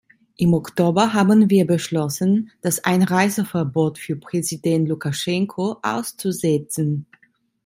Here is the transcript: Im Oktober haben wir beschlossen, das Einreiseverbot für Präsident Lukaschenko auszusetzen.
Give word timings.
Im 0.35 0.55
Oktober 0.55 1.13
haben 1.13 1.47
wir 1.51 1.67
beschlossen, 1.67 2.49
das 2.61 2.83
Einreiseverbot 2.83 3.99
für 3.99 4.15
Präsident 4.15 4.89
Lukaschenko 4.89 5.77
auszusetzen. 5.83 7.05